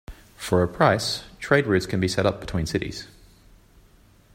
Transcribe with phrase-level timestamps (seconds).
[0.35, 3.07] For a price, trade routes can be set up between cities.